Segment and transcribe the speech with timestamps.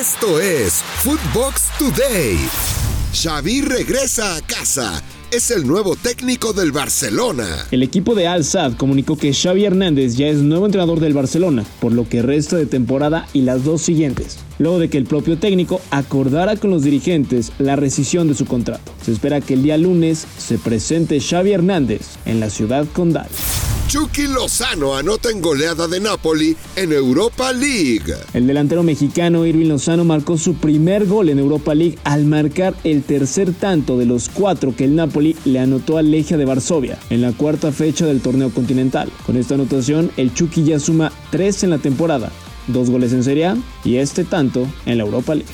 [0.00, 2.36] Esto es Footbox Today.
[3.12, 5.00] Xavi regresa a casa.
[5.30, 7.46] Es el nuevo técnico del Barcelona.
[7.70, 11.64] El equipo de Al Sadd comunicó que Xavi Hernández ya es nuevo entrenador del Barcelona,
[11.80, 15.38] por lo que resta de temporada y las dos siguientes, luego de que el propio
[15.38, 18.90] técnico acordara con los dirigentes la rescisión de su contrato.
[19.04, 23.28] Se espera que el día lunes se presente Xavi Hernández en la ciudad condal.
[23.88, 28.14] Chucky Lozano anota en goleada de Napoli en Europa League.
[28.32, 33.02] El delantero mexicano Irving Lozano marcó su primer gol en Europa League al marcar el
[33.02, 37.20] tercer tanto de los cuatro que el Napoli le anotó al Legia de Varsovia en
[37.20, 39.12] la cuarta fecha del torneo continental.
[39.26, 42.32] Con esta anotación, el Chucky ya suma tres en la temporada,
[42.66, 45.50] dos goles en Serie A y este tanto en la Europa League.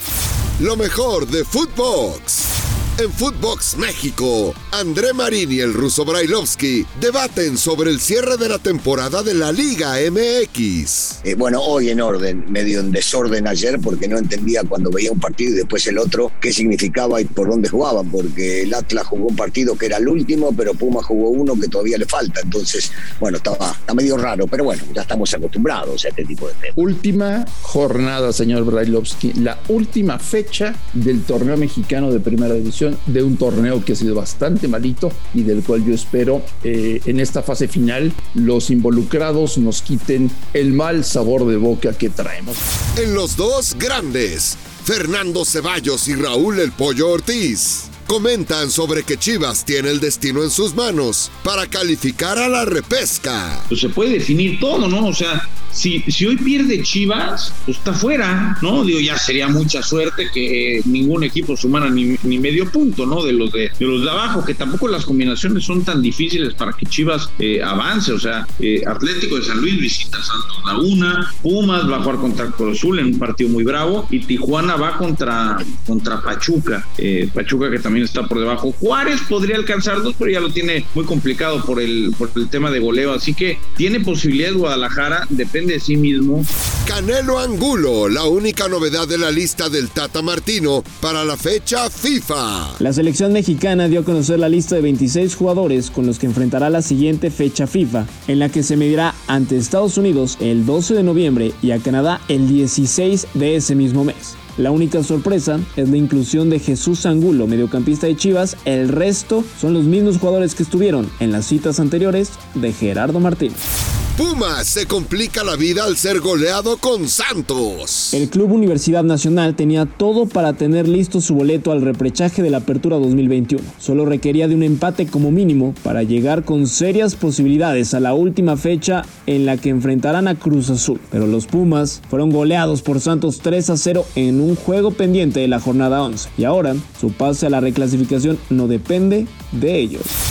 [0.60, 2.59] Lo mejor de Footbox.
[3.00, 8.58] En Footbox México, André Marín y el ruso Brailovsky debaten sobre el cierre de la
[8.58, 11.20] temporada de la Liga MX.
[11.24, 15.18] Eh, bueno, hoy en orden, medio en desorden ayer porque no entendía cuando veía un
[15.18, 19.28] partido y después el otro qué significaba y por dónde jugaban, porque el Atlas jugó
[19.28, 22.40] un partido que era el último, pero Puma jugó uno que todavía le falta.
[22.40, 26.52] Entonces, bueno, estaba, está medio raro, pero bueno, ya estamos acostumbrados a este tipo de
[26.52, 26.76] temas.
[26.76, 33.36] Última jornada, señor Brailovsky, la última fecha del torneo mexicano de primera división de un
[33.36, 37.68] torneo que ha sido bastante malito y del cual yo espero eh, en esta fase
[37.68, 42.56] final los involucrados nos quiten el mal sabor de boca que traemos.
[42.96, 49.64] En los dos grandes, Fernando Ceballos y Raúl El Pollo Ortiz comentan sobre que Chivas
[49.64, 53.62] tiene el destino en sus manos para calificar a la repesca.
[53.68, 55.06] Pues se puede definir todo, ¿no?
[55.06, 58.84] O sea, si, si hoy pierde Chivas, pues está fuera, ¿no?
[58.84, 63.24] Digo, ya sería mucha suerte que eh, ningún equipo sumara ni, ni, medio punto, ¿no?
[63.24, 66.72] De los de, de, los de abajo, que tampoco las combinaciones son tan difíciles para
[66.72, 68.12] que Chivas eh, avance.
[68.12, 72.46] O sea, eh, Atlético de San Luis visita Santos Laguna, Pumas va a jugar contra
[72.46, 76.86] Cruz Azul en un partido muy bravo, y Tijuana va contra, contra Pachuca.
[77.32, 78.72] Pachuca que también está por debajo.
[78.80, 82.70] Juárez podría alcanzar dos, pero ya lo tiene muy complicado por el, por el tema
[82.70, 83.12] de goleo.
[83.12, 86.44] Así que tiene posibilidad Guadalajara, depende de sí mismo.
[86.86, 92.76] Canelo Angulo, la única novedad de la lista del Tata Martino para la fecha FIFA.
[92.78, 96.68] La selección mexicana dio a conocer la lista de 26 jugadores con los que enfrentará
[96.70, 101.02] la siguiente fecha FIFA, en la que se medirá ante Estados Unidos el 12 de
[101.02, 104.36] noviembre y a Canadá el 16 de ese mismo mes.
[104.56, 108.56] La única sorpresa es la inclusión de Jesús Angulo, mediocampista de Chivas.
[108.64, 113.89] El resto son los mismos jugadores que estuvieron en las citas anteriores de Gerardo Martínez.
[114.20, 118.12] Pumas se complica la vida al ser goleado con Santos.
[118.12, 122.58] El Club Universidad Nacional tenía todo para tener listo su boleto al reprechaje de la
[122.58, 123.64] Apertura 2021.
[123.78, 128.58] Solo requería de un empate como mínimo para llegar con serias posibilidades a la última
[128.58, 131.00] fecha en la que enfrentarán a Cruz Azul.
[131.10, 135.48] Pero los Pumas fueron goleados por Santos 3 a 0 en un juego pendiente de
[135.48, 136.28] la jornada 11.
[136.36, 140.29] Y ahora su pase a la reclasificación no depende de ellos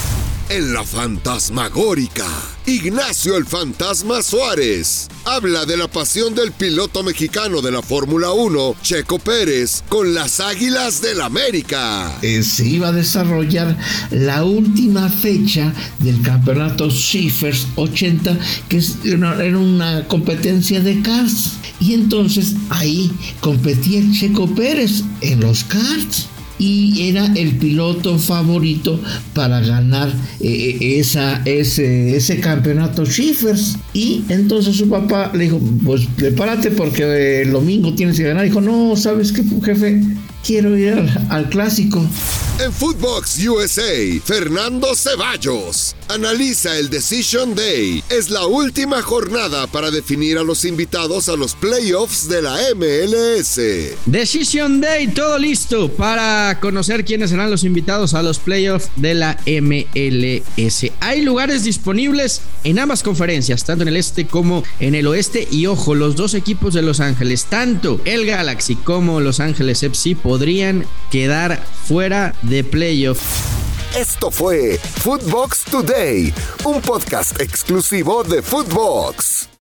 [0.50, 2.26] en la fantasmagórica.
[2.66, 8.74] Ignacio el Fantasma Suárez habla de la pasión del piloto mexicano de la Fórmula 1,
[8.82, 12.18] Checo Pérez, con las Águilas del América.
[12.22, 13.76] Eh, se iba a desarrollar
[14.10, 18.36] la última fecha del campeonato Shifters 80,
[18.68, 21.52] que era una competencia de karts.
[21.78, 26.29] Y entonces ahí competía Checo Pérez en los karts
[26.60, 29.00] y era el piloto favorito
[29.34, 33.78] para ganar eh, esa, ese, ese campeonato Schiffers.
[33.94, 38.44] Y entonces su papá le dijo, pues prepárate porque el domingo tienes que ganar.
[38.44, 40.02] Dijo, no, ¿sabes qué, jefe?
[40.44, 42.06] Quiero ir al, al clásico.
[42.58, 48.02] En Footbox USA, Fernando Ceballos analiza el Decision Day.
[48.10, 53.60] Es la última jornada para definir a los invitados a los playoffs de la MLS.
[54.06, 59.38] Decision Day, todo listo para conocer quiénes serán los invitados a los playoffs de la
[59.46, 60.90] MLS.
[61.00, 65.46] Hay lugares disponibles en ambas conferencias, tanto en el este como en el oeste.
[65.50, 70.16] Y ojo, los dos equipos de Los Ángeles, tanto el Galaxy como Los Ángeles FC,
[70.30, 73.20] podrían quedar fuera de playoff.
[73.96, 76.32] Esto fue Footbox Today,
[76.64, 79.49] un podcast exclusivo de Footbox.